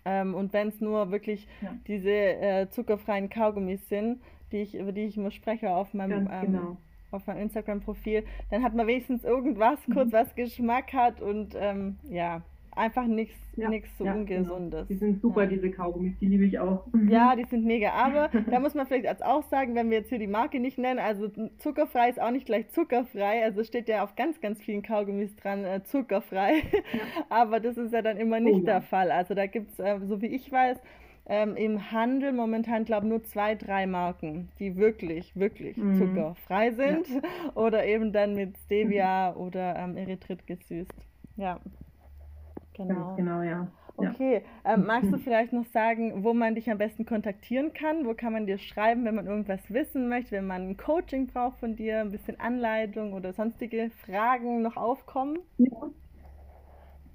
Ähm, 0.06 0.36
und 0.36 0.54
wenn 0.54 0.68
es 0.68 0.80
nur 0.80 1.10
wirklich 1.10 1.48
ja. 1.64 1.76
diese 1.88 2.12
äh, 2.12 2.70
zuckerfreien 2.70 3.32
Kaugummis 3.32 3.90
sind, 3.90 4.22
die 4.52 4.58
ich, 4.58 4.76
über 4.76 4.92
die 4.92 5.06
ich 5.06 5.18
immer 5.18 5.32
spreche 5.32 5.72
auf 5.72 5.96
meinem, 5.96 6.30
ähm, 6.32 6.42
genau. 6.42 6.78
auf 7.10 7.26
meinem 7.26 7.42
Instagram-Profil, 7.42 8.24
dann 8.52 8.62
hat 8.62 8.76
man 8.76 8.86
wenigstens 8.86 9.24
irgendwas 9.24 9.80
kurz, 9.92 10.10
mhm. 10.10 10.14
was 10.14 10.36
Geschmack 10.36 10.94
hat 10.94 11.22
und 11.22 11.56
ähm, 11.60 11.98
ja, 12.12 12.44
einfach 12.76 13.06
nichts 13.06 13.36
ja, 13.56 13.70
so 13.98 14.06
ja, 14.06 14.14
genau. 14.14 14.20
Ungesundes. 14.20 14.72
Genau. 14.72 14.84
Die 14.88 14.96
sind 14.96 15.22
super, 15.22 15.44
ja. 15.44 15.50
diese 15.50 15.72
Kaugummis, 15.72 16.18
die 16.20 16.28
liebe 16.28 16.46
ich 16.46 16.60
auch. 16.60 16.86
Ja, 17.08 17.36
die 17.36 17.46
sind 17.46 17.66
mega. 17.66 17.92
Aber 17.92 18.30
da 18.50 18.60
muss 18.60 18.74
man 18.74 18.86
vielleicht 18.86 19.08
als 19.08 19.22
auch 19.22 19.44
sagen, 19.44 19.76
wenn 19.76 19.90
wir 19.90 20.00
jetzt 20.00 20.10
hier 20.10 20.20
die 20.20 20.28
Marke 20.28 20.60
nicht 20.60 20.78
nennen, 20.78 21.00
also 21.00 21.30
zuckerfrei 21.58 22.10
ist 22.10 22.22
auch 22.22 22.32
nicht 22.32 22.46
gleich 22.46 22.70
zuckerfrei. 22.70 23.44
Also 23.44 23.64
steht 23.64 23.88
ja 23.88 24.04
auf 24.04 24.16
ganz, 24.16 24.42
ganz 24.42 24.62
vielen 24.62 24.84
Kaugummis 24.84 25.36
dran, 25.36 25.64
äh, 25.64 25.84
zuckerfrei. 25.84 26.64
Aber 27.30 27.60
das 27.60 27.78
ist 27.78 27.94
ja 27.94 28.02
dann 28.02 28.18
immer 28.18 28.40
nicht 28.40 28.64
oh, 28.64 28.66
der 28.66 28.82
Fall. 28.82 29.12
Also 29.12 29.34
da 29.34 29.46
gibt 29.48 29.72
es, 29.72 29.80
äh, 29.80 30.00
so 30.06 30.22
wie 30.22 30.28
ich 30.28 30.52
weiß, 30.52 30.78
ähm, 31.28 31.56
im 31.56 31.92
Handel 31.92 32.34
momentan, 32.34 32.86
glaube 32.86 33.08
ich, 33.08 33.10
nur 33.10 33.24
zwei, 33.24 33.56
drei 33.56 33.88
Marken, 33.88 34.50
die 34.60 34.76
wirklich, 34.76 35.36
wirklich 35.36 35.76
mhm. 35.78 35.98
zuckerfrei 35.98 36.72
sind. 36.72 37.08
Oder 37.56 37.86
eben 37.86 38.12
dann 38.12 38.36
mit 38.36 38.58
Stevia 38.66 39.34
oder 39.36 39.76
ähm, 39.78 39.98
Erythrit 39.98 40.46
gesüßt. 40.46 40.94
Ja. 41.38 41.60
Genau. 42.76 43.16
Genau, 43.16 43.42
ja. 43.42 43.68
Okay, 43.98 44.42
ja. 44.66 44.74
Ähm, 44.74 44.86
magst 44.88 45.12
du 45.12 45.18
vielleicht 45.18 45.54
noch 45.54 45.66
sagen, 45.68 46.24
wo 46.24 46.34
man 46.34 46.56
dich 46.56 46.70
am 46.70 46.78
besten 46.78 47.06
kontaktieren 47.06 47.74
kann? 47.74 48.06
Wo 48.06 48.14
kann 48.14 48.34
man 48.34 48.46
dir 48.46 48.58
schreiben, 48.58 49.06
wenn 49.06 49.16
man 49.16 49.28
irgendwas 49.28 49.62
wissen 49.70 50.10
möchte, 50.10 50.32
wenn 50.34 50.48
man 50.48 50.70
ein 50.70 50.78
Coaching 50.78 51.28
braucht 51.28 51.60
von 51.60 51.76
dir, 51.76 52.02
ein 52.02 52.12
bisschen 52.12 52.40
Anleitung 52.40 53.14
oder 53.14 53.34
sonstige 53.34 53.90
Fragen 54.06 54.62
noch 54.62 54.76
aufkommen? 54.78 55.40
Ja. 55.58 55.90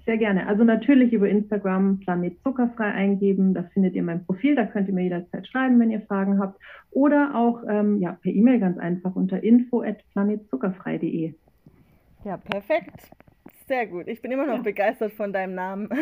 Sehr 0.05 0.17
gerne. 0.17 0.47
Also 0.47 0.63
natürlich 0.63 1.13
über 1.13 1.29
Instagram 1.29 1.99
Planet 1.99 2.41
Zuckerfrei 2.41 2.85
eingeben. 2.85 3.53
Da 3.53 3.61
findet 3.63 3.93
ihr 3.93 4.01
mein 4.01 4.25
Profil. 4.25 4.55
Da 4.55 4.65
könnt 4.65 4.87
ihr 4.87 4.95
mir 4.95 5.03
jederzeit 5.03 5.47
schreiben, 5.47 5.79
wenn 5.79 5.91
ihr 5.91 6.01
Fragen 6.01 6.39
habt. 6.39 6.59
Oder 6.89 7.35
auch 7.35 7.61
ähm, 7.69 7.99
ja, 7.99 8.13
per 8.13 8.31
E-Mail 8.31 8.59
ganz 8.59 8.79
einfach 8.79 9.15
unter 9.15 9.43
info@planetzuckerfrei.de. 9.43 11.35
Ja, 12.23 12.37
perfekt. 12.37 13.11
Sehr 13.71 13.87
gut. 13.87 14.09
Ich 14.09 14.21
bin 14.21 14.33
immer 14.33 14.45
noch 14.45 14.57
ja. 14.57 14.61
begeistert 14.63 15.13
von 15.13 15.31
deinem 15.31 15.55
Namen. 15.55 15.87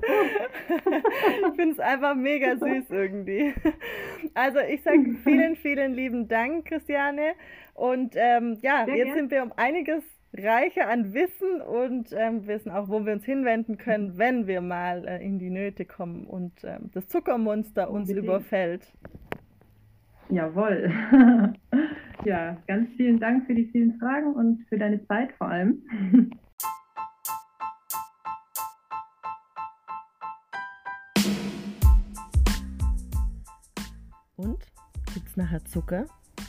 ich 0.00 1.56
finde 1.56 1.72
es 1.72 1.80
einfach 1.80 2.14
mega 2.14 2.56
süß 2.56 2.90
irgendwie. 2.90 3.52
Also 4.34 4.60
ich 4.60 4.80
sage 4.84 5.16
vielen, 5.24 5.56
vielen 5.62 5.94
lieben 5.94 6.28
Dank, 6.28 6.66
Christiane. 6.66 7.32
Und 7.74 8.14
ähm, 8.14 8.56
ja, 8.62 8.84
Sehr 8.84 8.94
jetzt 8.94 9.06
gern. 9.06 9.16
sind 9.16 9.30
wir 9.32 9.42
um 9.42 9.52
einiges 9.56 10.04
reicher 10.32 10.88
an 10.88 11.12
Wissen 11.12 11.60
und 11.60 12.12
ähm, 12.12 12.46
wissen 12.46 12.70
auch, 12.70 12.88
wo 12.88 13.04
wir 13.04 13.14
uns 13.14 13.24
hinwenden 13.24 13.76
können, 13.76 14.16
wenn 14.16 14.46
wir 14.46 14.60
mal 14.60 15.08
äh, 15.08 15.26
in 15.26 15.40
die 15.40 15.50
Nöte 15.50 15.84
kommen 15.84 16.24
und 16.24 16.52
ähm, 16.62 16.88
das 16.92 17.08
Zuckermonster 17.08 17.90
uns 17.90 18.10
Unbedingt. 18.10 18.26
überfällt. 18.26 18.92
Jawohl. 20.28 20.92
ja, 22.24 22.56
ganz 22.68 22.90
vielen 22.96 23.18
Dank 23.18 23.44
für 23.46 23.54
die 23.56 23.64
vielen 23.72 23.98
Fragen 23.98 24.34
und 24.34 24.64
für 24.68 24.78
deine 24.78 25.04
Zeit 25.08 25.32
vor 25.32 25.48
allem. 25.48 25.82
Und? 34.36 34.58
Gibt 35.12 35.28
es 35.28 35.36
nachher 35.36 35.64
Zucker? 35.64 36.06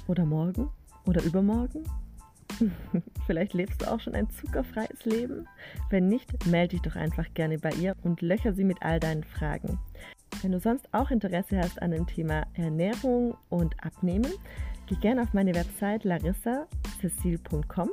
Oder 0.08 0.26
morgen? 0.26 0.70
Oder 1.06 1.22
übermorgen? 1.24 1.84
Vielleicht 3.28 3.54
lebst 3.54 3.82
du 3.82 3.92
auch 3.92 4.00
schon 4.00 4.16
ein 4.16 4.30
zuckerfreies 4.30 5.06
Leben? 5.06 5.48
Wenn 5.90 6.08
nicht, 6.08 6.46
melde 6.48 6.76
dich 6.76 6.82
doch 6.82 6.96
einfach 6.96 7.34
gerne 7.34 7.58
bei 7.60 7.72
ihr 7.72 7.96
und 8.04 8.22
löcher 8.22 8.54
sie 8.54 8.64
mit 8.64 8.82
all 8.82 9.00
deinen 9.00 9.24
Fragen. 9.24 9.80
Wenn 10.42 10.52
du 10.52 10.60
sonst 10.60 10.88
auch 10.94 11.12
Interesse 11.12 11.58
hast 11.58 11.82
an 11.82 11.92
dem 11.92 12.08
Thema 12.08 12.46
Ernährung 12.54 13.36
und 13.50 13.76
Abnehmen, 13.84 14.32
Geh 14.88 14.96
gerne 14.96 15.22
auf 15.24 15.34
meine 15.34 15.56
Website 15.56 16.04
larissacecil.com. 16.04 17.90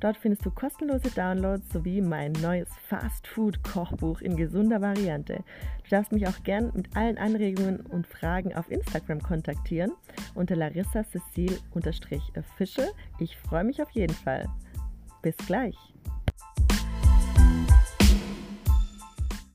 Dort 0.00 0.16
findest 0.18 0.44
du 0.44 0.50
kostenlose 0.50 1.08
Downloads 1.10 1.72
sowie 1.72 2.02
mein 2.02 2.32
neues 2.32 2.68
Fast 2.88 3.26
Food 3.26 3.64
Kochbuch 3.64 4.20
in 4.20 4.36
gesunder 4.36 4.82
Variante. 4.82 5.42
Du 5.84 5.88
darfst 5.88 6.12
mich 6.12 6.28
auch 6.28 6.42
gern 6.42 6.70
mit 6.74 6.94
allen 6.94 7.16
Anregungen 7.16 7.80
und 7.86 8.06
Fragen 8.06 8.54
auf 8.54 8.70
Instagram 8.70 9.22
kontaktieren 9.22 9.92
unter 10.34 10.56
larissacecil-official. 10.56 12.92
Ich 13.18 13.38
freue 13.38 13.64
mich 13.64 13.80
auf 13.80 13.92
jeden 13.92 14.14
Fall. 14.14 14.46
Bis 15.22 15.38
gleich. 15.38 15.78